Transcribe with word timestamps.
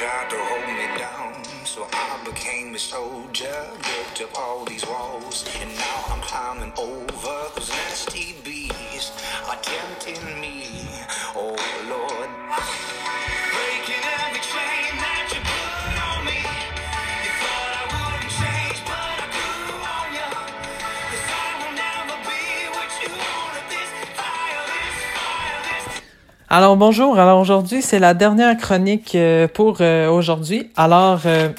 tried 0.00 0.30
to 0.30 0.36
hold 0.38 0.66
me 0.66 0.98
down, 0.98 1.44
so 1.66 1.86
I 1.92 2.18
became 2.24 2.74
a 2.74 2.78
soldier. 2.78 3.68
Built 3.84 4.30
up 4.30 4.38
all 4.38 4.64
these 4.64 4.86
walls, 4.86 5.44
and 5.60 5.68
now 5.76 6.04
I'm 6.08 6.22
climbing 6.22 6.72
over. 6.78 7.36
Those 7.54 7.68
nasty 7.68 8.34
bees 8.42 9.12
are 9.46 9.60
tempting 9.60 10.40
me. 10.40 10.49
Alors 26.52 26.76
bonjour, 26.76 27.16
alors 27.16 27.38
aujourd'hui 27.38 27.80
c'est 27.80 28.00
la 28.00 28.12
dernière 28.12 28.56
chronique 28.56 29.14
euh, 29.14 29.46
pour 29.46 29.76
euh, 29.80 30.08
aujourd'hui. 30.10 30.68
Alors 30.76 31.20
euh, 31.24 31.50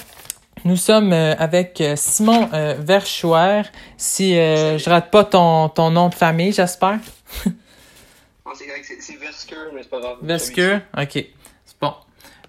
nous 0.66 0.76
sommes 0.76 1.14
euh, 1.14 1.34
avec 1.40 1.82
Simon 1.96 2.50
euh, 2.54 2.76
Verschuer. 2.78 3.62
Si 3.96 4.38
euh, 4.38 4.78
je 4.78 4.90
rate 4.90 5.10
pas 5.10 5.24
ton, 5.24 5.70
ton 5.70 5.92
nom 5.92 6.10
de 6.10 6.14
famille, 6.14 6.52
j'espère. 6.52 7.00
C'est 8.54 9.16
Vesker, 9.16 9.56
mais 9.74 9.82
c'est 9.82 9.90
pas 9.90 10.02
grave. 10.02 10.18
Vescure, 10.22 10.82
ok. 10.98 11.14
C'est 11.14 11.80
bon. 11.80 11.94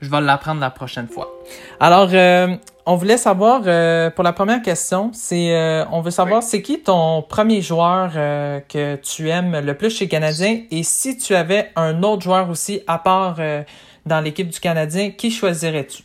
Je 0.01 0.11
vais 0.11 0.21
l'apprendre 0.21 0.61
la 0.61 0.71
prochaine 0.71 1.07
fois. 1.07 1.33
Alors, 1.79 2.09
euh, 2.13 2.57
on 2.87 2.97
voulait 2.97 3.17
savoir, 3.17 3.63
euh, 3.67 4.11
pour 4.11 4.25
la 4.25 4.33
première 4.33 4.63
question, 4.63 5.11
c'est, 5.13 5.55
euh, 5.55 5.85
on 5.91 6.01
veut 6.01 6.11
savoir, 6.11 6.41
Oui. 6.43 6.47
c'est 6.49 6.63
qui 6.63 6.81
ton 6.83 7.23
premier 7.23 7.61
joueur 7.63 8.13
euh, 8.17 8.61
que 8.61 8.97
tu 8.97 9.29
aimes 9.29 9.61
le 9.61 9.77
plus 9.77 9.91
chez 9.97 10.09
Canadien? 10.09 10.63
Et 10.71 10.83
si 10.83 11.17
tu 11.17 11.35
avais 11.35 11.71
un 11.77 12.03
autre 12.03 12.23
joueur 12.23 12.49
aussi, 12.51 12.83
à 12.87 12.99
part 12.99 13.37
euh, 13.39 13.63
dans 14.07 14.21
l'équipe 14.21 14.49
du 14.49 14.59
Canadien, 14.61 15.11
qui 15.11 15.31
choisirais-tu? 15.31 16.03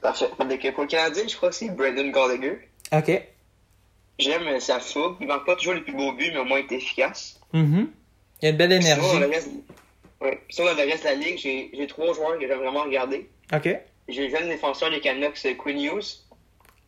Parfait. 0.00 0.28
Pour 0.36 0.44
le 0.46 0.86
Canadien, 0.86 1.24
je 1.28 1.36
crois 1.36 1.50
que 1.50 1.54
c'est 1.54 1.68
Brandon 1.70 2.08
Gallagher. 2.10 2.58
OK. 2.92 3.22
J'aime 4.18 4.60
sa 4.60 4.80
fougue. 4.80 5.16
Il 5.20 5.26
manque 5.26 5.46
pas 5.46 5.56
toujours 5.56 5.74
les 5.74 5.80
plus 5.80 5.94
beaux 5.94 6.12
buts, 6.12 6.30
mais 6.32 6.40
au 6.40 6.44
moins 6.44 6.58
il 6.60 6.72
est 6.72 6.76
efficace. 6.78 7.38
Mhm. 7.52 7.88
Il 8.40 8.44
y 8.44 8.48
a 8.48 8.50
une 8.50 8.56
belle 8.56 8.82
Sinon, 8.82 8.96
dans 8.96 9.02
énergie. 9.12 9.20
le 9.20 9.26
reste, 9.28 9.50
ouais. 10.22 10.40
Sinon, 10.48 10.66
dans 10.68 10.76
le 10.82 10.90
reste 10.90 11.02
de 11.04 11.08
la 11.08 11.14
ligue, 11.14 11.38
j'ai 11.38 11.70
j'ai 11.74 11.86
trois 11.86 12.12
joueurs 12.14 12.38
que 12.38 12.46
j'aime 12.46 12.58
vraiment 12.58 12.82
regarder. 12.84 13.28
OK. 13.54 13.76
J'ai 14.10 14.28
le 14.28 14.36
jeune 14.36 14.48
défenseur 14.48 14.90
des 14.90 15.00
Canucks, 15.00 15.56
Quinn 15.58 15.80
Hughes. 15.80 16.24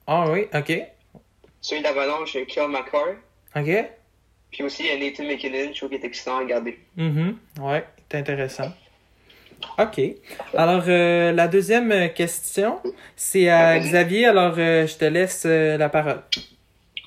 Ah 0.06 0.26
oui, 0.28 0.46
OK. 0.54 0.72
Celui 1.60 1.82
d'Avalanche, 1.82 2.36
Kyle 2.48 2.68
McCarr. 2.68 3.14
OK. 3.56 3.84
Puis 4.50 4.62
aussi 4.64 4.84
Nathan 4.98 5.24
McKinnon, 5.24 5.70
je 5.72 5.78
trouve 5.78 5.90
qu'il 5.90 6.02
est 6.02 6.04
excitant 6.04 6.36
à 6.36 6.40
regarder. 6.40 6.78
Mhm. 6.96 7.38
Ouais, 7.60 7.84
c'est 8.10 8.18
intéressant. 8.18 8.72
OK. 9.78 10.00
Alors, 10.56 10.82
euh, 10.88 11.32
la 11.32 11.48
deuxième 11.48 12.12
question, 12.12 12.80
c'est 13.16 13.48
à. 13.48 13.78
Xavier. 13.78 14.26
Alors, 14.26 14.54
euh, 14.58 14.86
je 14.86 14.96
te 14.96 15.04
laisse 15.04 15.44
euh, 15.46 15.76
la 15.76 15.88
parole. 15.88 16.22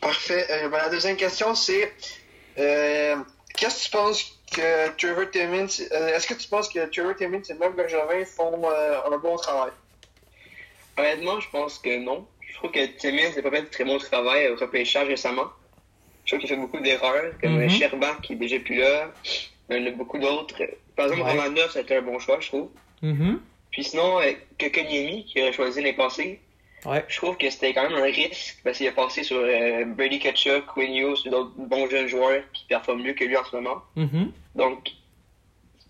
Parfait. 0.01 0.45
Euh, 0.49 0.69
ben, 0.69 0.77
la 0.77 0.89
deuxième 0.89 1.17
question, 1.17 1.53
c'est 1.53 1.91
euh, 2.57 3.15
qu'est-ce 3.55 3.79
que 3.79 3.83
tu 3.85 3.91
penses 3.91 4.39
que 4.55 4.95
Trevor 4.97 5.29
Timmins, 5.31 5.67
euh, 5.91 6.15
est-ce 6.15 6.27
que 6.27 6.33
tu 6.33 6.47
penses 6.47 6.69
que 6.69 6.85
Trevor 6.85 7.15
Timmins 7.15 7.41
et 7.49 7.53
Marc 7.55 7.75
Bergevin 7.75 8.23
font 8.25 8.61
euh, 8.63 9.11
un 9.11 9.17
bon 9.17 9.35
travail? 9.35 9.71
Honnêtement, 10.97 11.39
je 11.39 11.49
pense 11.49 11.79
que 11.79 11.97
non. 11.99 12.25
Je 12.47 12.53
trouve 12.55 12.71
que 12.71 12.85
Timmins 12.85 13.35
n'a 13.35 13.41
pas 13.41 13.51
fait 13.51 13.61
de 13.63 13.67
très 13.67 13.83
bon 13.83 13.97
travail 13.97 14.47
au 14.49 14.55
repêchage 14.55 15.07
récemment. 15.07 15.47
Je 16.23 16.31
trouve 16.31 16.39
qu'il 16.39 16.49
fait 16.49 16.55
beaucoup 16.61 16.79
d'erreurs, 16.79 17.33
comme 17.41 17.63
mm 17.63 17.69
Sherbach 17.69 18.21
qui 18.21 18.33
est 18.33 18.37
déjà 18.37 18.59
plus 18.59 18.75
là. 18.77 19.11
Il 19.69 19.77
y 19.77 19.83
en 19.83 19.87
a 19.87 19.91
beaucoup 19.91 20.17
d'autres. 20.19 20.61
Par 20.95 21.07
exemple, 21.07 21.23
Ouais. 21.23 21.31
Romanov, 21.31 21.75
été 21.77 21.95
un 21.97 22.01
bon 22.01 22.17
choix, 22.19 22.39
je 22.39 22.47
trouve. 22.47 22.69
Mhm. 23.01 23.41
Puis 23.71 23.83
sinon, 23.83 24.19
euh, 24.21 24.31
Kokoniemi, 24.59 25.25
qui 25.25 25.41
a 25.41 25.51
choisi 25.51 25.81
passée, 25.93 26.39
Ouais. 26.85 27.03
je 27.09 27.17
trouve 27.17 27.35
que 27.35 27.49
c'était 27.49 27.73
quand 27.73 27.89
même 27.89 27.97
un 27.99 28.03
risque 28.05 28.59
parce 28.63 28.77
qu'il 28.77 28.87
a 28.87 28.91
passé 28.91 29.23
sur 29.23 29.37
euh, 29.37 29.83
Brady 29.85 30.19
Ketchuk, 30.19 30.65
Quinn 30.67 30.95
Hughes, 30.95 31.29
d'autres 31.29 31.51
bons 31.57 31.89
jeunes 31.89 32.07
joueurs 32.07 32.43
qui 32.53 32.65
performent 32.65 33.01
mieux 33.03 33.13
que 33.13 33.25
lui 33.25 33.35
en 33.35 33.43
ce 33.43 33.55
moment. 33.55 33.81
Mhm. 33.95 34.31
Donc, 34.55 34.89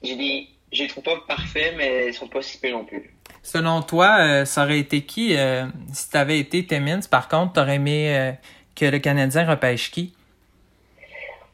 j'ai 0.01 0.15
des. 0.15 0.47
Je 0.73 0.83
les 0.83 0.87
trouve 0.89 1.03
pas 1.03 1.17
parfaits, 1.27 1.75
mais 1.77 2.07
ils 2.07 2.13
sont 2.13 2.27
pas 2.27 2.41
si 2.41 2.59
peu 2.59 2.69
non 2.69 2.83
plus. 2.85 3.13
Selon 3.45 3.83
toi, 3.83 4.17
euh, 4.21 4.45
ça 4.45 4.63
aurait 4.63 4.79
été 4.79 5.03
qui 5.03 5.37
euh, 5.37 5.67
si 5.93 6.09
tu 6.09 6.17
avais 6.17 6.39
été 6.39 6.65
Timmins? 6.65 7.01
Par 7.11 7.27
contre, 7.27 7.53
t'aurais 7.53 7.75
aimé 7.75 8.17
euh, 8.17 8.31
que 8.75 8.85
le 8.85 8.97
Canadien 8.97 9.47
repêche 9.47 9.91
qui? 9.91 10.15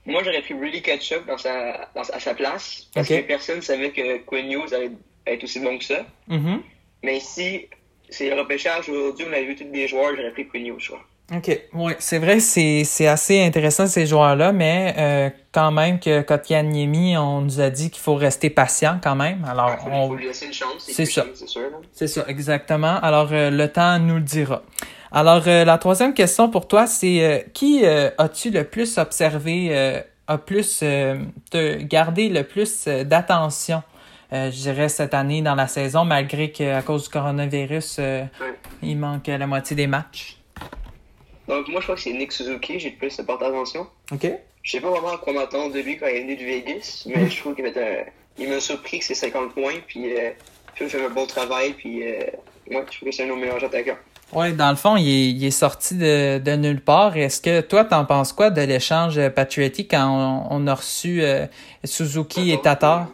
Moi, 0.05 0.23
j'aurais 0.23 0.41
pris 0.41 0.53
Brady 0.53 0.81
Ketchuk 0.81 1.25
dans 1.27 1.37
sa, 1.37 1.89
dans 1.93 2.03
à 2.03 2.19
sa 2.21 2.33
place 2.33 2.87
parce 2.93 3.09
que 3.09 3.21
personne 3.23 3.61
savait 3.61 3.91
que 3.91 4.19
Quinn 4.19 4.49
Hughes 4.49 4.73
allait 4.73 4.91
être 5.27 5.43
aussi 5.43 5.59
bon 5.59 5.77
que 5.77 5.83
ça. 5.83 6.05
Mhm. 6.29 6.63
Mais 7.03 7.19
si 7.19 7.67
c'est 8.09 8.29
le 8.29 8.39
repêchage 8.39 8.87
aujourd'hui, 8.87 9.25
on 9.29 9.33
a 9.33 9.41
vu 9.41 9.57
tous 9.57 9.65
des 9.65 9.89
joueurs, 9.89 10.15
j'aurais 10.15 10.31
pris 10.31 10.47
Quinn 10.47 10.67
Hughes, 10.67 10.79
je 10.79 10.91
crois. 10.91 11.05
OK. 11.33 11.61
Oui, 11.73 11.93
c'est 11.99 12.19
vrai, 12.19 12.39
c'est 12.41 12.83
c'est 12.83 13.07
assez 13.07 13.41
intéressant 13.41 13.87
ces 13.87 14.05
joueurs-là, 14.05 14.51
mais 14.51 14.93
euh, 14.97 15.29
quand 15.53 15.71
même 15.71 15.99
que 15.99 16.21
Kotkaniemi, 16.21 17.15
on 17.17 17.41
nous 17.41 17.61
a 17.61 17.69
dit 17.69 17.89
qu'il 17.89 18.01
faut 18.01 18.15
rester 18.15 18.49
patient 18.49 18.99
quand 19.01 19.15
même. 19.15 19.45
Alors, 19.49 19.77
faut, 19.79 19.89
on, 19.91 20.07
faut 20.09 20.15
lui 20.15 20.25
laisser 20.27 20.47
une 20.47 20.53
chance. 20.53 20.73
C'est 20.79 21.05
ça. 21.05 21.25
C'est 21.33 21.47
sûr. 21.47 21.61
là. 21.61 21.77
C'est 21.93 22.07
ça, 22.07 22.25
exactement. 22.27 22.99
Alors, 23.01 23.29
euh, 23.31 23.49
le 23.49 23.67
temps 23.71 23.97
nous 23.99 24.15
le 24.15 24.21
dira. 24.21 24.61
Alors, 25.13 25.43
euh, 25.47 25.63
la 25.63 25.77
troisième 25.77 26.13
question 26.13 26.49
pour 26.49 26.67
toi, 26.67 26.85
c'est 26.85 27.23
euh, 27.23 27.39
qui 27.53 27.81
euh, 27.85 28.09
as-tu 28.17 28.49
le 28.49 28.65
plus 28.65 28.97
observé, 28.97 29.69
euh, 29.71 30.01
a 30.27 30.37
plus 30.37 30.81
euh, 30.83 31.17
te 31.49 31.77
gardé 31.81 32.27
le 32.29 32.43
plus 32.43 32.87
d'attention, 32.87 33.83
euh, 34.33 34.51
je 34.51 34.57
dirais, 34.57 34.89
cette 34.89 35.13
année 35.13 35.41
dans 35.41 35.55
la 35.55 35.67
saison, 35.67 36.03
malgré 36.05 36.51
qu'à 36.51 36.81
cause 36.81 37.03
du 37.03 37.09
coronavirus, 37.09 37.97
euh, 37.99 38.21
Ouais. 38.41 38.53
il 38.83 38.97
manque 38.97 39.27
la 39.27 39.47
moitié 39.47 39.75
des 39.77 39.87
matchs? 39.87 40.37
Donc, 41.51 41.67
moi, 41.67 41.81
je 41.81 41.85
crois 41.85 41.95
que 41.95 42.01
c'est 42.01 42.13
Nick 42.13 42.31
Suzuki, 42.31 42.79
j'ai 42.79 42.91
plus 42.91 43.15
porté 43.27 43.45
attention. 43.45 43.85
OK? 44.11 44.25
Je 44.63 44.71
sais 44.71 44.79
pas 44.79 44.89
vraiment 44.89 45.13
à 45.13 45.17
quoi 45.17 45.33
m'attendre 45.33 45.73
de 45.73 45.79
lui 45.81 45.97
quand 45.97 46.07
il 46.07 46.15
est 46.15 46.21
venu 46.21 46.35
de 46.37 46.43
Vegas, 46.43 47.03
mais 47.07 47.29
je 47.29 47.39
trouve 47.39 47.55
qu'il 47.55 47.65
un- 47.65 48.05
il 48.39 48.49
m'a 48.49 48.59
surpris 48.59 48.99
que 48.99 49.05
c'est 49.05 49.15
50 49.15 49.53
points, 49.53 49.75
puis 49.85 50.13
euh, 50.17 50.29
qu'il 50.77 50.87
fait 50.87 51.03
un 51.05 51.09
bon 51.09 51.25
travail, 51.25 51.73
puis 51.73 52.03
euh, 52.07 52.21
moi, 52.69 52.83
je 52.89 52.95
trouve 52.97 53.09
que 53.09 53.13
c'est 53.15 53.23
un 53.23 53.27
de 53.27 53.31
nos 53.31 53.37
meilleurs 53.37 53.63
attaquants. 53.63 53.97
Oui, 54.33 54.53
dans 54.53 54.69
le 54.69 54.77
fond, 54.77 54.95
il 54.95 55.09
est, 55.09 55.29
il 55.31 55.43
est 55.45 55.51
sorti 55.51 55.95
de, 55.95 56.37
de 56.39 56.51
nulle 56.55 56.79
part. 56.79 57.17
Est-ce 57.17 57.41
que 57.41 57.59
toi, 57.59 57.83
t'en 57.83 58.05
penses 58.05 58.31
quoi 58.31 58.49
de 58.49 58.61
l'échange 58.61 59.17
euh, 59.17 59.29
Patriotti 59.29 59.87
quand 59.89 60.07
on, 60.49 60.63
on 60.63 60.67
a 60.67 60.73
reçu 60.75 61.21
euh, 61.21 61.45
Suzuki 61.83 62.51
et 62.53 62.61
Tatar? 62.61 63.07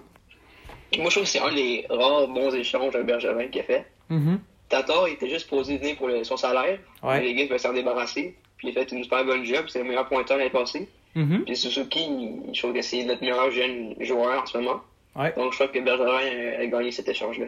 Moi, 0.97 1.05
je 1.05 1.09
trouve 1.15 1.23
que 1.23 1.29
c'est 1.29 1.39
un 1.39 1.51
des 1.53 1.85
rares 1.89 2.27
bons 2.27 2.53
échanges 2.53 2.95
à 2.95 3.01
Bergevin 3.01 3.47
qu'il 3.47 3.61
a 3.61 3.63
fait. 3.63 3.85
Mhm. 4.09 4.39
Tatar, 4.69 5.07
il 5.07 5.13
était 5.13 5.29
juste 5.29 5.49
posé 5.49 5.77
venir 5.77 5.95
pour 5.97 6.07
le- 6.07 6.23
son 6.23 6.37
salaire. 6.37 6.77
Ouais. 7.03 7.21
Les 7.21 7.33
gars 7.35 7.45
veulent 7.49 7.59
s'en 7.59 7.73
débarrasser. 7.73 8.35
Puis 8.57 8.69
il 8.69 8.77
a 8.77 8.81
fait 8.83 8.91
une 8.91 9.03
super 9.03 9.23
bonne 9.25 9.45
job. 9.45 9.65
C'est 9.67 9.79
le 9.79 9.85
meilleur 9.85 10.07
pointeur 10.07 10.37
l'année 10.37 10.49
passée. 10.49 10.87
Mhm. 11.15 11.43
Puis 11.45 11.55
Suzuki, 11.55 11.99
il- 12.01 12.53
je 12.53 12.59
trouve 12.61 12.73
que 12.73 12.81
c'est 12.81 13.03
notre 13.03 13.21
meilleur 13.21 13.49
jeune 13.51 13.95
joueur 13.99 14.41
en 14.41 14.45
ce 14.45 14.57
moment. 14.57 14.81
Ouais. 15.15 15.33
Donc 15.35 15.51
je 15.51 15.57
crois 15.57 15.67
que 15.69 15.79
Bergevin 15.79 16.11
a, 16.59 16.61
a 16.61 16.65
gagné 16.67 16.91
cet 16.91 17.07
échange-là. 17.09 17.45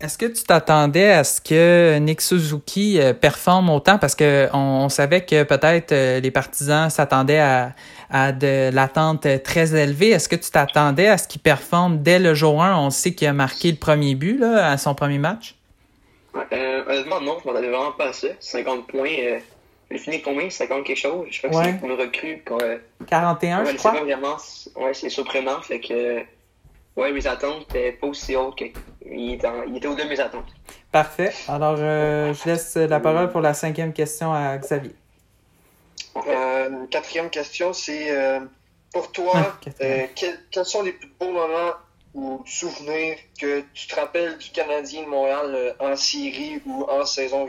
Est-ce 0.00 0.16
que 0.16 0.26
tu 0.26 0.44
t'attendais 0.44 1.10
à 1.10 1.24
ce 1.24 1.40
que 1.40 1.98
Nick 1.98 2.20
Suzuki 2.20 3.00
euh, 3.00 3.12
performe 3.12 3.68
autant? 3.70 3.98
Parce 3.98 4.14
que 4.14 4.46
on, 4.52 4.84
on 4.84 4.88
savait 4.88 5.22
que 5.24 5.42
peut-être 5.42 5.90
euh, 5.90 6.20
les 6.20 6.30
partisans 6.30 6.88
s'attendaient 6.90 7.40
à, 7.40 7.72
à 8.08 8.30
de 8.30 8.70
l'attente 8.72 9.26
euh, 9.26 9.38
très 9.38 9.74
élevée. 9.74 10.10
Est-ce 10.10 10.28
que 10.28 10.36
tu 10.36 10.50
t'attendais 10.52 11.08
à 11.08 11.18
ce 11.18 11.26
qu'il 11.26 11.40
performe 11.40 12.00
dès 12.04 12.20
le 12.20 12.34
jour 12.34 12.62
1? 12.62 12.76
On 12.78 12.90
sait 12.90 13.12
qu'il 13.14 13.26
a 13.26 13.32
marqué 13.32 13.72
le 13.72 13.76
premier 13.78 14.14
but 14.14 14.38
là, 14.38 14.70
à 14.70 14.78
son 14.78 14.94
premier 14.94 15.18
match. 15.18 15.56
Euh, 16.52 16.84
honnêtement, 16.86 17.20
non, 17.20 17.38
je 17.42 17.48
m'attendais 17.48 17.68
vraiment 17.68 17.92
pas 17.92 18.08
à 18.08 18.12
ça. 18.12 18.28
50 18.40 18.86
points. 18.86 19.08
Euh, 19.18 19.38
il 19.90 19.96
a 19.96 19.98
fini 20.00 20.20
combien? 20.22 20.50
50 20.50 20.84
quelque 20.84 20.96
chose? 20.98 21.26
Je 21.30 21.38
crois 21.38 21.50
que 21.50 21.56
Ouais. 21.56 21.78
c'est 21.80 21.86
une 21.86 21.92
recrue. 21.94 22.42
qu'on, 22.46 22.60
euh, 22.60 22.78
41, 23.06 23.60
ouais, 23.60 23.66
je 23.66 23.70
c'est 23.72 23.76
crois. 23.78 23.92
pas 23.92 24.00
vraiment. 24.02 24.36
Ouais, 24.76 24.94
c'est 24.94 25.08
surprenant. 25.10 25.60
Fait 25.62 25.80
que. 25.80 25.92
euh, 25.94 26.20
Ouais, 26.96 27.12
mes 27.12 27.24
attentes 27.28 27.62
étaient 27.70 27.92
pas 27.92 28.08
aussi 28.08 28.34
hautes 28.34 28.58
que. 28.58 28.64
Il 29.06 29.34
était, 29.34 29.46
en- 29.46 29.62
il 29.62 29.76
était 29.76 29.86
au-delà 29.86 30.04
de 30.04 30.08
mes 30.10 30.18
attentes. 30.18 30.48
Parfait. 30.90 31.32
Alors, 31.46 31.76
euh, 31.78 32.34
je 32.34 32.44
laisse 32.50 32.74
la 32.74 32.98
parole 32.98 33.30
pour 33.30 33.40
la 33.40 33.54
cinquième 33.54 33.92
question 33.92 34.32
à 34.34 34.58
Xavier. 34.58 34.90
Euh, 36.26 36.86
quatrième 36.90 37.30
question, 37.30 37.72
c'est 37.72 38.10
euh, 38.10 38.40
pour 38.92 39.12
toi, 39.12 39.32
Ah, 39.36 39.58
euh, 39.82 40.06
quels 40.50 40.64
sont 40.64 40.82
les 40.82 40.92
plus 40.92 41.08
beaux 41.20 41.30
moments 41.30 41.74
ou 42.18 42.42
souvenirs 42.46 43.16
que 43.40 43.62
tu 43.72 43.86
te 43.86 43.94
rappelles 43.94 44.36
du 44.38 44.50
Canadien 44.50 45.02
de 45.04 45.08
Montréal 45.08 45.54
euh, 45.54 45.72
en 45.78 45.94
série 45.94 46.60
ou 46.66 46.84
en 46.84 47.04
saison 47.04 47.46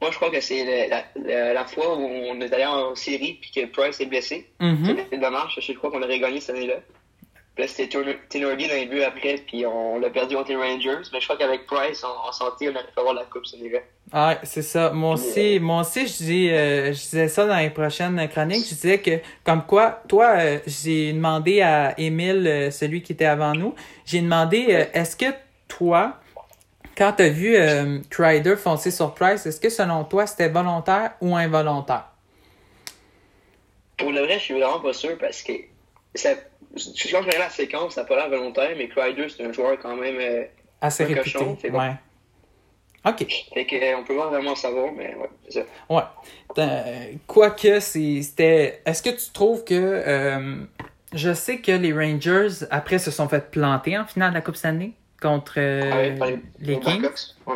Moi, 0.00 0.10
je 0.10 0.16
crois 0.16 0.30
que 0.30 0.40
c'est 0.40 0.88
la, 0.88 1.04
la, 1.14 1.52
la 1.52 1.64
fois 1.66 1.96
où 1.96 2.00
on 2.00 2.40
est 2.40 2.52
allé 2.52 2.64
en 2.64 2.94
série 2.94 3.34
puis 3.34 3.50
que 3.50 3.66
Price 3.66 4.00
est 4.00 4.06
blessé. 4.06 4.50
Mhm. 4.60 4.96
C'est 5.10 5.18
dommage, 5.18 5.58
je 5.60 5.72
crois 5.74 5.90
qu'on 5.90 6.02
aurait 6.02 6.18
gagné 6.18 6.40
cette 6.40 6.56
année-là. 6.56 6.80
Là, 7.58 7.66
c'était 7.66 7.88
Tenordi 8.28 8.68
dans 8.68 8.74
les 8.74 8.86
buts 8.86 9.02
après, 9.02 9.34
puis 9.44 9.66
on 9.66 9.98
l'a 9.98 10.10
perdu 10.10 10.36
contre 10.36 10.50
les 10.50 10.56
Rangers. 10.56 11.02
Mais 11.12 11.18
je 11.20 11.24
crois 11.24 11.36
qu'avec 11.36 11.66
Price, 11.66 12.04
en, 12.04 12.28
en 12.28 12.30
santé, 12.30 12.68
on 12.68 12.72
fait 12.72 12.78
avoir 12.96 13.14
la 13.14 13.24
coupe 13.24 13.46
cette 13.46 13.58
année-là. 13.60 13.80
Ah, 14.12 14.38
c'est 14.44 14.62
ça. 14.62 14.90
Moi 14.90 15.14
aussi, 15.14 15.58
moi 15.58 15.80
aussi 15.80 16.06
je, 16.06 16.24
dis, 16.24 16.50
euh, 16.50 16.92
je 16.92 17.00
disais 17.00 17.26
ça 17.26 17.46
dans 17.46 17.56
les 17.56 17.70
prochaines 17.70 18.28
chroniques. 18.28 18.64
Je 18.64 18.74
disais 18.74 18.98
que, 19.00 19.18
comme 19.44 19.66
quoi, 19.66 20.00
toi, 20.06 20.36
euh, 20.38 20.58
j'ai 20.66 21.12
demandé 21.12 21.60
à 21.60 21.98
Émile, 21.98 22.46
euh, 22.46 22.70
celui 22.70 23.02
qui 23.02 23.12
était 23.12 23.24
avant 23.26 23.52
nous, 23.54 23.74
j'ai 24.06 24.20
demandé, 24.20 24.66
euh, 24.70 24.84
est-ce 24.94 25.16
que 25.16 25.26
toi, 25.66 26.14
quand 26.96 27.14
tu 27.14 27.22
as 27.24 27.28
vu 27.28 27.56
euh, 27.56 27.98
Crider 28.08 28.54
foncer 28.56 28.92
sur 28.92 29.14
Price, 29.14 29.44
est-ce 29.46 29.60
que 29.60 29.68
selon 29.68 30.04
toi 30.04 30.26
c'était 30.26 30.48
volontaire 30.48 31.12
ou 31.20 31.36
involontaire? 31.36 32.06
Pour 33.96 34.12
le 34.12 34.20
vrai, 34.20 34.34
je 34.34 34.44
suis 34.44 34.54
vraiment 34.54 34.78
pas 34.80 34.92
sûr 34.92 35.18
parce 35.18 35.42
que 35.42 35.52
ça, 36.14 36.30
je 36.76 37.38
la 37.38 37.50
séquence, 37.50 37.94
ça 37.94 38.02
n'a 38.02 38.06
pas 38.08 38.16
l'air 38.16 38.28
volontaire, 38.30 38.74
mais 38.76 38.88
Crider, 38.88 39.26
c'est 39.28 39.44
un 39.44 39.52
joueur 39.52 39.78
quand 39.80 39.96
même. 39.96 40.16
euh, 40.20 40.44
Assez 40.80 41.04
réputé. 41.04 41.32
cochon, 41.32 41.56
bon. 41.70 41.78
Ouais. 41.78 41.94
OK. 43.06 43.26
fait 43.54 43.64
que, 43.66 43.76
euh, 43.76 43.96
on 43.98 44.04
peut 44.04 44.16
pas 44.16 44.28
vraiment 44.28 44.54
savoir, 44.54 44.92
mais 44.92 45.14
ouais, 45.14 45.30
c'est 45.48 45.60
ça. 45.60 45.66
Ouais. 45.88 46.02
Euh, 46.58 47.12
Quoique, 47.26 47.80
c'est- 47.80 48.22
c'était. 48.22 48.82
Est-ce 48.84 49.02
que 49.02 49.10
tu 49.10 49.30
trouves 49.32 49.64
que. 49.64 49.74
euh, 49.74 50.56
je 51.14 51.32
sais 51.32 51.58
que 51.58 51.72
les 51.72 51.92
Rangers, 51.92 52.66
après, 52.70 52.98
se 52.98 53.10
sont 53.10 53.28
fait 53.28 53.50
planter 53.50 53.96
en 53.96 54.04
finale 54.04 54.30
de 54.30 54.34
la 54.34 54.40
Coupe 54.42 54.56
Stanley 54.56 54.90
contre 55.22 55.54
euh, 55.58 56.16
par 56.18 56.28
les 56.58 56.78
Kings. 56.80 57.08
Ouais. 57.46 57.54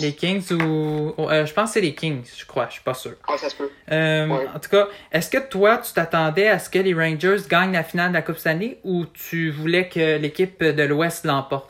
Les 0.00 0.14
Kings 0.14 0.50
ou. 0.52 1.14
euh, 1.18 1.44
je 1.44 1.52
pense 1.52 1.70
que 1.70 1.74
c'est 1.74 1.80
les 1.82 1.94
Kings, 1.94 2.24
je 2.38 2.46
crois, 2.46 2.66
je 2.68 2.74
suis 2.74 2.82
pas 2.82 2.94
sûr. 2.94 3.12
Ouais, 3.28 3.36
ça 3.36 3.50
se 3.50 3.56
peut. 3.56 3.70
Euh, 3.90 4.26
Ouais. 4.26 4.46
En 4.54 4.58
tout 4.58 4.70
cas, 4.70 4.88
est-ce 5.12 5.28
que 5.30 5.36
toi, 5.48 5.78
tu 5.78 5.92
t'attendais 5.92 6.48
à 6.48 6.58
ce 6.58 6.70
que 6.70 6.78
les 6.78 6.94
Rangers 6.94 7.36
gagnent 7.48 7.72
la 7.72 7.82
finale 7.84 8.08
de 8.08 8.14
la 8.14 8.22
Coupe 8.22 8.38
Stanley 8.38 8.78
ou 8.84 9.04
tu 9.06 9.50
voulais 9.50 9.88
que 9.88 10.16
l'équipe 10.16 10.62
de 10.64 10.82
l'Ouest 10.84 11.24
l'emporte? 11.26 11.68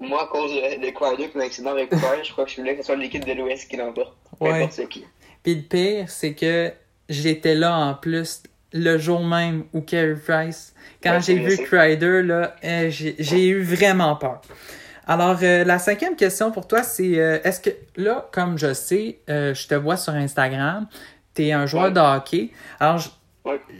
Moi, 0.00 0.22
à 0.22 0.26
cause 0.26 0.50
de, 0.50 0.84
de 0.84 0.90
Crider 0.90 1.30
et 1.34 1.38
l'accident 1.38 1.70
avec 1.72 1.90
Price, 1.90 2.24
je 2.26 2.32
crois 2.32 2.44
que 2.44 2.50
je 2.50 2.56
voulais 2.56 2.72
que 2.74 2.80
ce 2.80 2.86
soit 2.86 2.96
l'équipe 2.96 3.24
de 3.24 3.32
l'Ouest 3.34 3.68
qui 3.70 3.76
l'emporte. 3.76 4.14
Ouais. 4.40 4.68
qui. 4.90 5.04
Puis 5.42 5.54
le 5.54 5.62
pire, 5.62 6.08
c'est 6.08 6.34
que 6.34 6.72
j'étais 7.08 7.54
là 7.54 7.76
en 7.76 7.94
plus 7.94 8.42
le 8.72 8.96
jour 8.96 9.22
même 9.22 9.64
où 9.74 9.82
Carey 9.82 10.14
Price. 10.26 10.74
Quand 11.02 11.12
Ouais, 11.16 11.20
j'ai 11.20 11.34
vu. 11.36 11.56
Crider, 11.58 12.22
là, 12.22 12.56
euh, 12.64 12.88
j'ai 12.90 13.14
j'ai 13.18 13.46
eu 13.48 13.62
vraiment 13.62 14.16
peur. 14.16 14.40
Alors, 15.06 15.36
euh, 15.42 15.64
la 15.64 15.78
cinquième 15.78 16.16
question 16.16 16.52
pour 16.52 16.68
toi, 16.68 16.82
c'est 16.82 17.18
euh, 17.18 17.38
est-ce 17.42 17.60
que 17.60 17.70
là, 17.96 18.28
comme 18.32 18.56
je 18.58 18.72
sais, 18.72 19.18
euh, 19.28 19.52
je 19.54 19.66
te 19.66 19.74
vois 19.74 19.96
sur 19.96 20.12
Instagram, 20.14 20.86
tu 21.34 21.46
es 21.46 21.52
un 21.52 21.66
joueur 21.66 21.84
Ouais. 21.86 21.90
de 21.90 21.98
hockey. 22.00 22.50
Alors, 22.78 23.00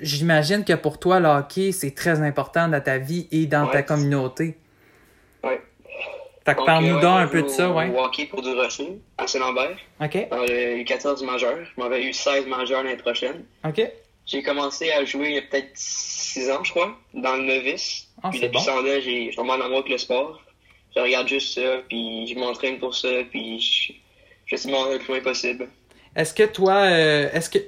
j'imagine 0.00 0.64
que 0.64 0.72
pour 0.72 0.98
toi, 0.98 1.20
le 1.20 1.28
hockey, 1.28 1.70
c'est 1.72 1.94
très 1.94 2.20
important 2.22 2.68
dans 2.68 2.80
ta 2.80 2.98
vie 2.98 3.28
et 3.30 3.46
dans 3.46 3.66
ta 3.68 3.82
communauté. 3.82 4.56
Ouais. 5.44 5.60
Fait 6.44 6.56
que 6.56 6.64
parle-nous 6.64 6.96
euh, 6.96 7.00
donc 7.00 7.20
un 7.20 7.26
peu 7.28 7.42
de 7.42 7.48
ça, 7.48 7.70
ouais. 7.70 7.88
Au 7.90 8.00
hockey 8.02 8.26
pour 8.26 8.42
du 8.42 8.50
Rocher, 8.52 8.98
à 9.16 9.28
Saint-Lambert. 9.28 9.76
OK, 10.00 10.28
Dans 10.28 10.38
le 10.42 10.82
14 10.82 11.22
majeur. 11.22 11.56
Je 11.64 11.80
m'avais 11.80 12.02
eu 12.04 12.12
16 12.12 12.46
majeurs 12.46 12.82
l'année 12.82 12.96
prochaine. 12.96 13.44
OK. 13.64 13.80
J'ai 14.26 14.42
commencé 14.42 14.90
à 14.90 15.04
jouer 15.04 15.28
il 15.28 15.34
y 15.34 15.38
a 15.38 15.42
peut-être 15.42 15.70
6 15.74 16.50
ans, 16.50 16.64
je 16.64 16.70
crois, 16.70 16.96
dans 17.14 17.36
le 17.36 17.42
novice. 17.44 18.08
Ah, 18.24 18.30
puis 18.30 18.40
depuis 18.40 18.54
bon. 18.58 18.64
temps-là, 18.64 18.98
j'ai- 19.00 19.30
je 19.30 19.36
tombe 19.36 19.50
en 19.50 19.54
amour 19.60 19.78
avec 19.78 19.88
le 19.90 19.98
sport. 19.98 20.40
Je 20.94 21.00
regarde 21.00 21.28
juste 21.28 21.54
ça, 21.54 21.78
puis 21.88 22.26
je 22.26 22.38
m'entraîne 22.38 22.78
pour 22.78 22.94
ça, 22.94 23.08
puis 23.30 23.58
je, 23.60 23.92
je 24.46 24.56
suis 24.56 24.70
le 24.70 24.98
plus 24.98 25.08
loin 25.14 25.20
possible. 25.22 25.68
Est-ce 26.14 26.34
que 26.34 26.42
toi, 26.44 26.74
euh, 26.82 27.30
est-ce 27.32 27.48
que 27.48 27.58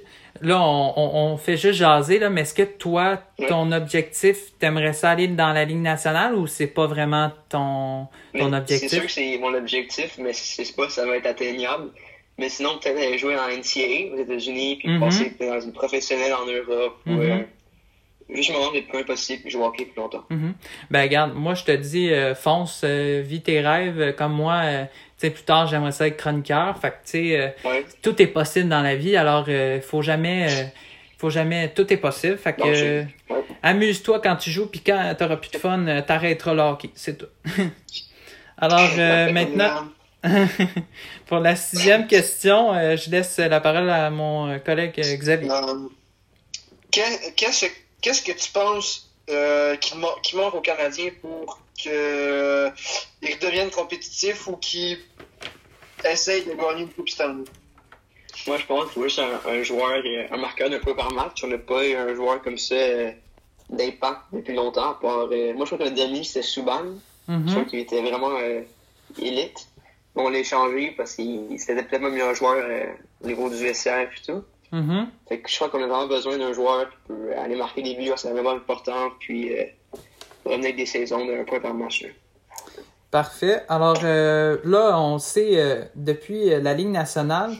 là, 0.42 0.60
on, 0.60 0.92
on, 0.96 1.32
on 1.32 1.36
fait 1.38 1.56
juste 1.56 1.78
jaser 1.78 2.18
là, 2.18 2.28
mais 2.28 2.42
est-ce 2.42 2.52
que 2.54 2.62
toi, 2.62 3.22
Ouais. 3.38 3.46
ton 3.46 3.72
objectif, 3.72 4.36
t'aimerais 4.58 4.92
ça 4.92 5.10
aller 5.10 5.28
dans 5.28 5.52
la 5.52 5.64
Ligue 5.64 5.78
nationale 5.78 6.34
ou 6.34 6.46
c'est 6.46 6.66
pas 6.66 6.86
vraiment 6.86 7.30
ton 7.48 8.06
ton 8.38 8.50
Mais 8.50 8.58
objectif? 8.58 8.90
C'est 8.90 8.96
sûr 8.96 9.06
que 9.06 9.10
c'est 9.12 9.38
mon 9.38 9.54
objectif, 9.54 10.18
mais 10.18 10.32
je 10.32 10.38
sais 10.38 10.72
pas 10.76 10.88
si 10.88 10.96
ça 10.96 11.06
va 11.06 11.16
être 11.16 11.26
atteignable. 11.26 11.90
Mais 12.36 12.48
sinon, 12.48 12.78
peut-être 12.82 12.98
aller 12.98 13.16
jouer 13.16 13.36
en 13.36 13.48
NCAA 13.48 14.12
aux 14.12 14.18
États-Unis, 14.18 14.76
puis 14.76 14.88
Mhm. 14.88 15.00
passer 15.00 15.32
dans 15.40 15.60
une 15.60 15.72
professionnelle 15.72 16.34
en 16.34 16.44
Europe, 16.46 16.96
ou 17.06 17.12
Mhm. 17.12 17.20
euh, 17.20 17.42
juste 18.28 18.50
me 18.50 18.56
rendre 18.56 18.74
le 18.74 18.82
plus 18.82 18.92
loin 18.92 19.02
possible, 19.02 19.42
puis 19.42 19.50
jouer 19.50 19.62
au 19.62 19.66
hockey 19.66 19.84
plus 19.86 20.00
longtemps. 20.00 20.24
Mhm. 20.30 20.54
Ben 20.90 21.02
regarde, 21.02 21.34
moi 21.34 21.54
je 21.54 21.64
te 21.64 21.72
dis, 21.72 22.10
euh, 22.12 22.34
fonce, 22.34 22.82
euh, 22.84 23.22
vis 23.24 23.42
tes 23.42 23.60
rêves. 23.60 24.00
euh, 24.00 24.12
Comme 24.12 24.32
moi, 24.32 24.60
euh, 24.64 24.84
tu 24.84 24.90
sais, 25.26 25.30
plus 25.30 25.42
tard 25.44 25.66
j'aimerais 25.66 25.92
ça 25.92 26.06
être 26.06 26.16
chroniqueur. 26.16 26.78
Fait 26.78 26.90
que 26.90 26.94
tu 27.04 27.10
sais, 27.10 27.54
Ouais, 27.64 27.84
tout 28.02 28.20
est 28.22 28.26
possible 28.26 28.68
dans 28.68 28.82
la 28.82 28.96
vie. 28.96 29.16
Alors, 29.16 29.46
faut 29.82 30.02
jamais, 30.02 30.72
faut 31.18 31.30
jamais, 31.30 31.68
tout 31.74 31.92
est 31.92 31.96
possible. 31.98 32.36
Fait 32.38 32.54
que 32.54 32.62
ouais. 32.62 33.06
amuse-toi 33.62 34.20
quand 34.20 34.36
tu 34.36 34.50
joues, 34.50 34.66
puis 34.66 34.80
quand 34.80 35.14
t'auras 35.18 35.36
plus 35.36 35.50
de 35.50 35.58
fun, 35.58 36.02
t'arrêteras 36.06 36.54
le 36.54 36.62
hockey. 36.62 36.90
C'est 36.94 37.18
tout. 37.18 37.26
Alors 38.58 38.88
maintenant. 39.32 39.88
Pour 41.26 41.38
la 41.40 41.54
sixième 41.54 42.06
question, 42.06 42.72
je 42.96 43.10
laisse 43.10 43.36
la 43.38 43.60
parole 43.60 43.90
à 43.90 44.08
mon 44.08 44.58
collègue 44.60 44.94
Xavier. 44.98 45.50
Qu'est- 46.90 47.34
Qu'est-ce 47.36 47.66
qu'est-ce 48.04 48.22
que 48.22 48.32
tu 48.32 48.50
penses 48.52 49.10
euh, 49.30 49.76
qui, 49.76 49.96
man- 49.96 50.20
qui 50.22 50.36
manque 50.36 50.54
aux 50.54 50.60
Canadiens 50.60 51.10
pour 51.22 51.58
qu'ils 51.74 51.90
redeviennent 53.22 53.70
compétitifs 53.70 54.46
ou 54.46 54.56
qu'ils 54.58 54.98
essayent 56.04 56.44
de 56.44 56.52
gagner 56.52 56.82
une 56.82 56.92
Coupe 56.92 57.08
Stanley? 57.08 57.44
Moi, 58.46 58.58
je 58.58 58.66
pense 58.66 58.90
faut 58.90 59.02
juste 59.04 59.20
un, 59.20 59.40
un 59.46 59.62
joueur, 59.62 60.02
euh, 60.04 60.26
un 60.30 60.36
marqueur 60.36 60.68
d'un 60.68 60.80
peu 60.80 60.94
par 60.94 61.10
match. 61.12 61.42
On 61.44 61.46
n'a 61.46 61.56
pas 61.58 61.86
eu 61.86 61.94
un 61.94 62.14
joueur 62.14 62.42
comme 62.42 62.58
ça 62.58 62.74
euh, 62.74 63.12
d'impact 63.70 64.20
depuis 64.32 64.54
longtemps. 64.54 64.98
euh, 65.02 65.54
moi, 65.54 65.64
je 65.64 65.74
crois 65.74 65.78
que 65.78 65.84
le 65.84 65.90
dernier, 65.92 66.24
c'était 66.24 66.42
Subban. 66.42 66.98
Je 67.26 67.32
Mhm. 67.32 67.48
trouve 67.48 67.64
qu'il 67.66 67.78
était 67.78 68.02
vraiment 68.02 68.36
euh, 68.38 68.60
élite. 69.18 69.66
On 70.14 70.28
l'a 70.28 70.38
échangé 70.40 70.90
parce 70.96 71.14
qu'il 71.16 71.58
c'était 71.58 71.82
peut-être 71.82 72.02
même 72.02 72.20
un 72.20 72.34
joueur 72.34 72.56
euh, 72.56 72.92
au 73.22 73.26
niveau 73.26 73.48
du 73.48 73.56
vestiaire 73.56 74.00
et 74.12 74.22
tout. 74.26 74.44
Mhm. 74.76 75.06
Fait 75.28 75.38
que 75.40 75.48
je 75.50 75.54
crois 75.56 75.68
qu'on 75.68 75.82
a 75.82 75.86
vraiment 75.86 76.06
besoin 76.08 76.36
d'un 76.38 76.52
joueur 76.52 76.90
qui 76.90 76.96
peut 77.08 77.30
aller 77.38 77.54
marquer 77.56 77.82
des 77.82 77.94
buts, 77.94 78.10
c'est 78.16 78.30
vraiment 78.30 78.50
important, 78.52 79.10
puis 79.20 79.52
euh, 79.56 79.64
revenir 80.44 80.64
avec 80.66 80.76
des 80.76 80.86
saisons 80.86 81.24
d'un 81.26 81.44
point 81.44 81.60
par 81.60 81.74
match. 81.74 82.04
Parfait. 83.10 83.62
Alors 83.68 84.00
euh, 84.02 84.58
là, 84.64 84.98
on 85.00 85.18
sait, 85.18 85.50
euh, 85.60 85.84
depuis 85.94 86.52
euh, 86.52 86.60
la 86.60 86.74
Ligue 86.74 86.88
nationale, 86.88 87.52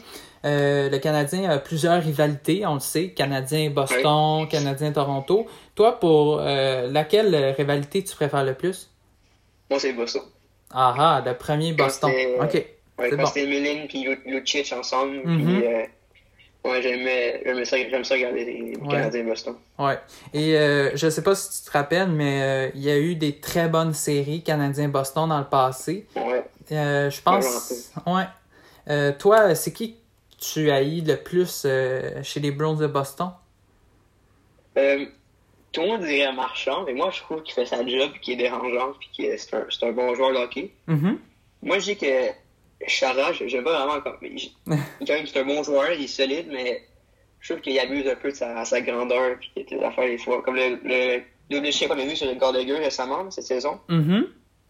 euh, 0.43 0.89
le 0.89 0.97
Canadien 0.99 1.49
a 1.49 1.57
plusieurs 1.59 2.03
rivalités, 2.03 2.65
on 2.65 2.73
le 2.75 2.79
sait. 2.81 3.09
Canadien-Boston, 3.11 4.47
Canadien-Toronto. 4.49 5.47
Toi, 5.73 5.99
pour 5.99 6.39
euh, 6.41 6.91
laquelle 6.91 7.33
rivalité 7.57 8.03
tu 8.03 8.13
préfères 8.15 8.43
le 8.43 8.53
plus? 8.53 8.89
Moi, 9.69 9.79
c'est 9.79 9.93
Boston. 9.93 10.21
Ah 10.71 10.93
ah, 10.97 11.23
le 11.25 11.33
premier 11.37 11.71
Boston. 11.71 12.11
OK. 12.41 12.53
Ouais, 12.53 12.67
C'est 12.99 13.09
quand 13.11 13.17
bon. 13.23 13.25
c'était 13.27 13.85
puis 13.87 14.07
Lucic 14.25 14.73
ensemble, 14.73 15.21
Mhm. 15.25 15.37
puis 15.37 15.65
euh, 15.67 15.83
ouais, 16.65 16.81
j'aimais, 16.81 17.41
j'aimais 17.45 17.65
ça, 17.65 17.77
j'aime 17.77 18.03
ça 18.03 18.15
regarder 18.15 18.43
les 18.45 18.75
Ouais. 18.77 18.87
Canadiens 18.89 19.23
Boston. 19.23 19.55
Ouais. 19.79 19.99
Et 20.33 20.57
euh, 20.57 20.91
je 20.95 21.09
sais 21.09 21.23
pas 21.23 21.35
si 21.35 21.61
tu 21.63 21.69
te 21.69 21.71
rappelles, 21.71 22.09
mais 22.09 22.41
euh, 22.41 22.71
il 22.75 22.81
y 22.81 22.89
a 22.89 22.97
eu 22.97 23.15
des 23.15 23.39
très 23.39 23.67
bonnes 23.69 23.93
séries 23.93 24.43
Canadien-Boston 24.43 25.29
dans 25.29 25.39
le 25.39 25.45
passé. 25.45 26.07
Ouais. 26.15 26.43
Euh, 26.71 27.09
je 27.09 27.21
pense. 27.21 27.91
Ouais. 28.05 28.25
Euh, 28.89 29.11
toi, 29.17 29.55
c'est 29.55 29.71
qui 29.71 29.95
tu 30.37 30.69
haïs 30.69 31.01
le 31.01 31.15
plus 31.15 31.65
chez 32.23 32.39
les 32.39 32.51
Browns 32.51 32.77
de 32.79 32.87
Boston? 32.87 33.29
Euh, 34.77 35.05
tout 35.71 35.81
le 35.81 35.87
monde 35.87 36.01
dirait 36.01 36.31
Marchand, 36.33 36.83
mais 36.85 36.93
moi, 36.93 37.09
je 37.11 37.21
trouve 37.21 37.41
qu'il 37.43 37.53
fait 37.53 37.65
sa 37.65 37.85
job, 37.85 38.11
qu'il 38.21 38.33
est 38.33 38.43
dérangeant, 38.43 38.93
puis 38.99 39.09
que 39.17 39.37
c'est 39.37 39.53
un, 39.53 39.65
un 39.87 39.91
bon 39.91 40.13
joueur 40.15 40.31
de 40.33 40.37
hockey. 40.37 40.71
Mhm. 40.87 41.17
Moi, 41.63 41.79
je 41.79 41.85
dis 41.85 41.97
que 41.97 42.29
Chara, 42.87 43.33
je 43.33 43.47
j'aime 43.47 43.63
pas 43.63 43.85
vraiment 43.85 44.01
comme. 44.01 44.17
il- 44.21 44.51
Quand 45.07 45.13
même, 45.13 45.25
c'est 45.25 45.39
un 45.39 45.45
bon 45.45 45.63
joueur, 45.63 45.91
il 45.91 46.03
est 46.03 46.07
solide, 46.07 46.47
mais 46.51 46.83
je 47.39 47.53
trouve 47.53 47.61
qu'il 47.61 47.77
abuse 47.79 48.07
un 48.07 48.15
peu 48.15 48.31
de 48.31 48.35
sa, 48.35 48.63
sa 48.65 48.81
grandeur 48.81 49.37
puis 49.39 49.51
des 49.69 49.79
affaires 49.83 50.05
des 50.07 50.17
fois. 50.17 50.41
Comme 50.43 50.55
le, 50.55 50.79
le 50.83 51.21
double 51.49 51.71
chien 51.71 51.87
qu'on 51.87 51.99
a 51.99 52.05
vu 52.05 52.15
sur 52.15 52.27
le 52.27 52.35
Gallagher 52.35 52.75
récemment, 52.77 53.29
cette 53.31 53.45
saison. 53.45 53.79
Mhm. 53.89 54.27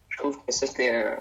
Je 0.08 0.18
trouve 0.18 0.36
que 0.46 0.52
ça, 0.52 0.66
c'était 0.66 0.90
un, 0.94 1.16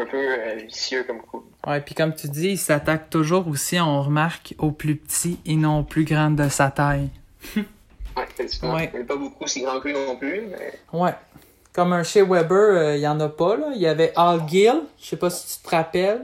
un 0.00 0.06
peu 0.06 0.16
euh, 0.16 0.54
vicieux 0.66 1.04
comme 1.04 1.20
coup. 1.20 1.44
Ouais, 1.66 1.80
puis 1.82 1.94
comme 1.94 2.14
tu 2.14 2.28
dis, 2.28 2.50
il 2.52 2.58
s'attaque 2.58 3.10
toujours 3.10 3.46
aussi, 3.48 3.78
on 3.80 4.00
remarque, 4.02 4.54
au 4.58 4.70
plus 4.70 4.96
petit 4.96 5.38
et 5.44 5.56
non 5.56 5.80
au 5.80 5.82
plus 5.82 6.04
grand 6.04 6.30
de 6.30 6.48
sa 6.48 6.70
taille. 6.70 7.08
Ouais, 8.16 8.24
effectivement. 8.32 8.74
Ouais. 8.74 8.90
Il 8.94 8.98
n'est 8.98 9.04
pas 9.06 9.14
beaucoup 9.14 9.46
si 9.46 9.60
grand 9.62 9.78
que 9.78 9.86
lui 9.88 9.94
non 9.94 10.16
plus, 10.16 10.42
mais 10.50 10.72
Ouais. 10.92 11.12
Comme 11.78 11.92
un 11.92 12.02
chez 12.02 12.22
Weber, 12.22 12.58
euh, 12.58 12.96
il 12.96 13.02
y 13.02 13.06
en 13.06 13.20
a 13.20 13.28
pas, 13.28 13.56
là. 13.56 13.66
Il 13.72 13.80
y 13.80 13.86
avait 13.86 14.12
Al 14.16 14.48
Gill, 14.48 14.82
je 15.00 15.06
sais 15.06 15.16
pas 15.16 15.30
si 15.30 15.58
tu 15.58 15.62
te 15.62 15.70
rappelles, 15.70 16.22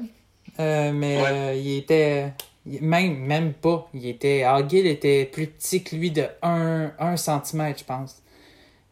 euh, 0.59 0.91
mais 0.93 1.23
Ouais. 1.23 1.29
euh, 1.31 1.55
il 1.55 1.77
était... 1.79 2.33
Même, 2.67 3.19
même 3.19 3.53
pas. 3.53 3.89
Il 3.95 4.05
était, 4.09 4.43
Al 4.43 4.69
Gill 4.69 4.85
était 4.89 5.27
plus 5.27 5.47
petit 5.47 5.85
que 5.85 5.95
lui 5.95 6.11
de 6.11 6.25
1, 6.43 6.91
1 6.99 7.17
cm, 7.17 7.73
je 7.79 7.85
pense. 7.85 8.21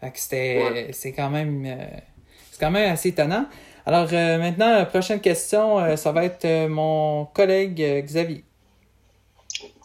Fait 0.00 0.12
que 0.12 0.20
c'était, 0.20 0.62
Ouais. 0.62 0.90
c'est 0.92 1.10
quand 1.12 1.30
même, 1.30 1.64
euh, 1.66 1.84
c'est 2.52 2.60
quand 2.60 2.70
même 2.70 2.92
assez 2.92 3.08
étonnant. 3.08 3.46
Alors 3.84 4.06
euh, 4.12 4.38
maintenant, 4.38 4.70
la 4.72 4.86
prochaine 4.86 5.20
question, 5.20 5.80
euh, 5.80 5.96
ça 5.96 6.12
va 6.12 6.24
être 6.26 6.44
euh, 6.44 6.68
mon 6.68 7.24
collègue 7.24 7.82
euh, 7.82 8.00
Xavier. 8.02 8.44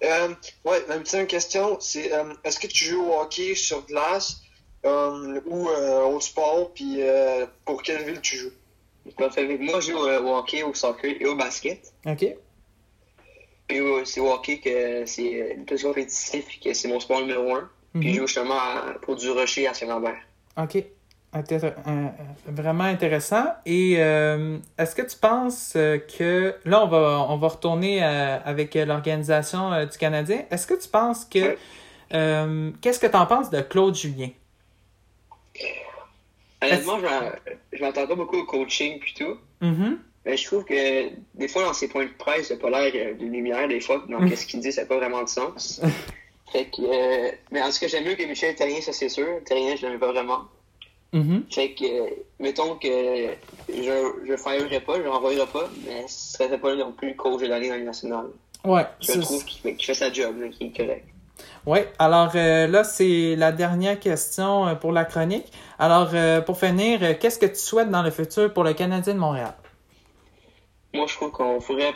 Euh, 0.04 0.28
ouais, 0.64 0.84
ma 0.88 1.00
petite 1.00 1.26
question, 1.26 1.78
c'est 1.80 2.14
euh, 2.14 2.36
est-ce 2.44 2.60
que 2.60 2.68
tu 2.68 2.86
joues 2.86 3.04
au 3.04 3.20
hockey 3.20 3.56
sur 3.56 3.84
glace? 3.88 4.42
Ou 4.84 5.68
euh, 5.70 6.06
au 6.06 6.20
sport, 6.20 6.72
puis 6.74 6.98
euh, 7.02 7.46
pour 7.66 7.82
quelle 7.82 8.04
ville 8.04 8.22
tu 8.22 8.38
joues? 8.38 8.52
Moi, 9.20 9.80
je 9.80 9.92
joue 9.92 10.06
euh, 10.06 10.22
au 10.22 10.36
hockey, 10.36 10.64
au 10.64 10.74
soccer 10.74 11.16
et 11.20 11.26
au 11.26 11.36
basket. 11.36 11.94
OK? 12.06 12.26
Puis 13.68 13.80
euh, 13.80 14.06
c'est 14.06 14.20
au 14.20 14.32
hockey 14.32 14.60
que 14.60 15.06
c'est 15.06 15.42
euh, 15.42 15.54
le 15.58 15.64
plus 15.64 15.84
compétitif 15.84 16.46
et 16.56 16.70
que 16.70 16.74
c'est 16.74 16.88
mon 16.88 17.00
sport 17.00 17.22
numéro 17.22 17.56
un. 17.56 17.70
Puis 17.94 18.04
je 18.04 18.08
Mhm. 18.10 18.16
joue 18.16 18.28
justement 18.28 18.56
à- 18.60 18.96
pour 19.02 19.16
du 19.16 19.30
rocher 19.30 19.68
à 19.68 19.74
Saint-Lambert. 19.74 20.18
OK. 20.58 20.84
Intér- 21.34 21.74
euh, 21.88 22.08
vraiment 22.48 22.86
intéressant. 22.86 23.46
Et 23.66 23.96
euh, 23.98 24.58
est-ce 24.78 24.96
que 24.96 25.02
tu 25.02 25.18
penses 25.18 25.74
euh, 25.76 25.98
que 25.98 26.56
là 26.64 26.84
on 26.84 26.88
va 26.88 27.26
on 27.30 27.38
va 27.38 27.48
retourner 27.50 28.02
euh, 28.04 28.38
avec 28.46 28.76
l'organisation 28.76 29.74
euh, 29.74 29.86
du 29.86 29.98
Canadien. 29.98 30.44
Est-ce 30.50 30.66
que 30.68 30.74
tu 30.76 30.88
penses 30.88 31.26
que 31.26 31.40
Ouais. 31.40 31.58
euh, 32.14 32.72
qu'est-ce 32.82 33.00
que 33.00 33.08
tu 33.08 33.16
en 33.18 33.26
penses 33.26 33.50
de 33.50 33.60
Claude 33.62 33.96
Julien? 33.96 34.30
Honnêtement, 36.62 37.00
je 37.00 37.06
m'en- 37.06 37.32
je 37.74 37.84
m'entends 37.84 38.08
pas 38.08 38.16
beaucoup 38.16 38.38
au 38.38 38.46
coaching 38.46 39.00
puis 39.00 39.14
tout. 39.14 39.38
Mhm. 39.62 40.00
Mais 40.26 40.36
je 40.36 40.46
trouve 40.46 40.66
que 40.66 41.10
des 41.36 41.48
fois, 41.48 41.64
dans 41.64 41.74
ses 41.74 41.88
points 41.88 42.06
de 42.06 42.12
presse, 42.18 42.50
il 42.50 42.58
pas 42.58 42.70
l'air 42.70 42.92
euh, 42.96 43.14
d'une 43.14 43.32
lumière, 43.32 43.68
des 43.68 43.80
fois. 43.80 44.04
Donc, 44.10 44.22
Mm. 44.24 44.36
ce 44.36 44.46
qu'il 44.46 44.60
dit, 44.60 44.72
ça 44.74 44.82
n'a 44.82 44.88
pas 44.88 44.98
vraiment 44.98 45.24
de 45.24 45.30
sens. 45.30 45.80
fait 46.52 46.66
que, 46.66 46.82
euh, 46.82 47.32
mais 47.52 47.62
en 47.62 47.70
tout 47.70 47.80
cas, 47.80 47.88
j'aime 47.88 48.04
mieux 48.06 48.16
que 48.16 48.24
Michel 48.24 48.54
Terrien, 48.56 48.82
ça 48.82 48.92
c'est 48.92 49.08
sûr. 49.10 49.26
Terrien, 49.46 49.76
je 49.78 49.86
l'aimais 49.86 50.00
pas 50.00 50.12
vraiment. 50.12 50.42
Mhm. 51.14 51.44
Fait 51.50 51.72
que, 51.74 51.86
euh, 51.86 52.10
mettons 52.40 52.76
que 52.76 52.88
je 53.70 54.14
je 54.28 54.36
firerai 54.36 54.82
pas, 54.82 54.98
je 54.98 55.04
l'envoyerai 55.04 55.48
pas, 55.48 55.70
mais 55.86 56.06
ce 56.08 56.34
serait 56.38 56.58
pas 56.60 56.76
non 56.76 56.92
plus 56.92 57.10
le 57.10 57.14
coach 57.14 57.42
de 57.42 57.48
l'année 57.48 57.70
dans 57.70 57.76
le 57.78 57.84
national. 57.84 58.26
Ouais. 58.66 58.84
Je 59.00 59.14
trouve 59.22 59.46
qu'il 59.46 59.62
fait, 59.62 59.82
fait 59.82 59.94
sa 59.94 60.12
job, 60.12 60.36
qu'il 60.52 60.68
est 60.68 60.76
correct. 60.78 61.06
Oui, 61.68 61.80
alors 62.00 62.32
euh, 62.36 62.66
là, 62.66 62.86
c'est 62.86 63.36
la 63.36 63.52
dernière 63.52 64.00
question 64.00 64.68
euh, 64.68 64.76
pour 64.76 64.94
la 64.94 65.04
chronique. 65.04 65.52
Alors, 65.78 66.12
euh, 66.14 66.40
pour 66.40 66.58
finir, 66.58 67.20
qu'est-ce 67.20 67.38
que 67.38 67.46
tu 67.46 67.58
souhaites 67.58 67.92
dans 67.92 68.04
le 68.04 68.10
futur 68.10 68.54
pour 68.54 68.64
le 68.64 68.72
Canadien 68.72 69.14
de 69.14 69.20
Montréal? 69.20 69.54
Moi, 70.94 71.06
je 71.08 71.16
trouve 71.16 71.32
qu'on 71.32 71.60
pourrait 71.60 71.94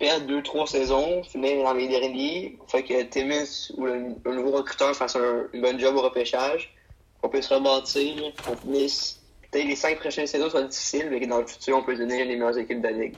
perdre 0.00 0.26
deux, 0.26 0.42
trois 0.42 0.66
saisons, 0.66 1.22
finir 1.22 1.62
dans 1.62 1.72
les 1.72 1.86
derniers. 1.86 2.58
Fait 2.66 2.82
que 2.82 3.00
Timmins 3.04 3.70
ou 3.76 3.86
le, 3.86 4.16
le 4.24 4.34
nouveau 4.34 4.50
recruteur 4.50 4.92
fasse 4.96 5.14
un, 5.14 5.44
une 5.52 5.62
bonne 5.62 5.78
job 5.78 5.94
au 5.94 6.02
repêchage. 6.02 6.74
On 7.22 7.28
peut 7.28 7.42
se 7.42 7.54
rebâtir, 7.54 8.32
qu'on 8.44 8.56
finisse. 8.56 9.20
Peut-être 9.52 9.68
les 9.68 9.76
cinq 9.76 10.00
prochaines 10.00 10.26
saisons 10.26 10.50
soient 10.50 10.64
difficiles, 10.64 11.06
mais 11.12 11.20
que 11.20 11.26
dans 11.26 11.38
le 11.38 11.46
futur, 11.46 11.76
on 11.76 11.84
peut 11.84 11.94
une 11.94 12.08
des 12.08 12.24
meilleures 12.24 12.58
équipes 12.58 12.80
de 12.80 12.88
la 12.88 12.92
Ligue. 12.92 13.14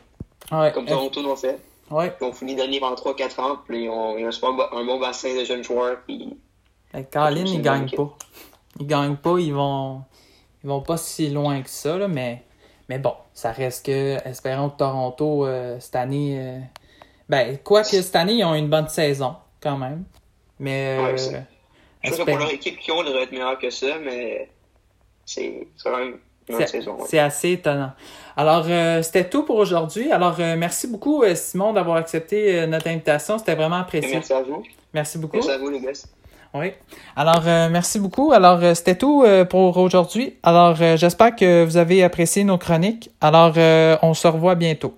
Ouais, 0.51 0.71
Comme 0.73 0.85
Toronto 0.85 1.23
l'ont 1.23 1.37
fait. 1.37 1.59
Ouais. 1.91 2.15
On 2.21 2.33
finit 2.33 2.55
dernier 2.55 2.81
pendant 2.81 2.95
3-4 2.95 3.41
ans, 3.41 3.59
puis 3.67 3.89
on, 3.89 4.17
il 4.19 4.25
a 4.25 4.29
un, 4.29 4.85
bon 4.85 5.01
bassin 5.01 5.35
de 5.39 5.45
jeunes 5.45 5.65
joueurs. 5.65 5.99
Puis 6.07 6.37
Colin, 7.13 7.45
ils 7.47 7.63
gagnent 7.63 7.91
pas. 7.91 8.17
Ils 8.81 8.87
gagnent 8.87 9.17
pas, 9.17 9.39
ils 9.39 9.53
vont 9.53 10.03
ils 10.65 10.69
vont 10.69 10.81
pas 10.81 10.97
si 10.97 11.31
loin 11.31 11.61
que 11.63 11.69
ça, 11.69 11.97
là, 11.97 12.09
mais, 12.09 12.43
mais 12.89 12.99
bon, 12.99 13.15
ça 13.35 13.53
reste 13.53 13.87
que, 13.87 14.17
espérons 14.27 14.71
que 14.71 14.79
Toronto, 14.79 15.45
euh, 15.45 15.79
cette 15.81 15.97
année, 15.97 16.39
euh, 16.39 16.59
ben, 17.29 17.59
quoique 17.59 17.89
cette 17.89 18.15
année, 18.15 18.35
ils 18.35 18.45
ont 18.45 18.55
une 18.55 18.69
bonne 18.69 18.89
saison, 18.89 19.37
quand 19.61 19.77
même. 19.77 20.05
Mais, 20.61 20.99
euh, 20.99 21.17
je 21.17 22.11
pense 22.11 22.19
que 22.19 22.25
pour 22.25 22.39
leur 22.39 22.53
équipe 22.53 22.79
qui 22.79 22.93
ont, 22.93 23.03
devrait 23.03 23.25
être 23.25 23.33
meilleur 23.33 23.59
que 23.59 23.71
ça, 23.71 23.99
mais 23.99 24.49
c'est 25.25 25.67
quand 25.83 25.97
même 25.97 26.19
C'est 26.49 27.17
ouais. 27.17 27.19
assez 27.19 27.51
étonnant. 27.53 27.93
Alors, 28.37 28.65
euh, 28.69 29.03
c'était 29.03 29.29
tout 29.29 29.45
pour 29.45 29.57
aujourd'hui. 29.57 30.11
Alors, 30.11 30.37
euh, 30.39 30.57
merci 30.57 30.87
beaucoup, 30.87 31.23
euh, 31.23 31.35
Simon, 31.35 31.73
d'avoir 31.73 31.97
accepté 31.97 32.67
notre 32.67 32.89
invitation. 32.89 33.39
C'était 33.39 33.55
vraiment 33.55 33.79
Et 33.79 33.81
apprécié. 33.81 34.15
Merci 34.15 34.33
à 34.33 34.43
vous. 34.43 34.63
Merci 34.95 35.19
beaucoup. 35.19 35.37
Merci 35.37 35.51
à 35.51 35.59
vous, 35.59 35.71
les 35.71 35.81
gars. 35.81 35.93
Oui. 36.55 36.73
Alors, 37.17 37.43
euh, 37.47 37.69
merci 37.71 37.99
beaucoup. 37.99 38.33
Alors, 38.33 38.61
c'était 38.75 38.97
tout 38.97 39.25
pour 39.49 39.77
aujourd'hui. 39.79 40.35
Alors, 40.43 40.77
j'espère 40.97 41.35
que 41.35 41.65
vous 41.65 41.77
avez 41.77 42.03
apprécié 42.03 42.45
nos 42.45 42.59
chroniques. 42.59 43.11
Alors, 43.21 43.55
on 44.03 44.15
se 44.15 44.29
revoit 44.29 44.55
bientôt. 44.55 44.95